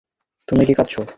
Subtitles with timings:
[0.47, 1.01] তুমি, তুমি কি কাঁদছো?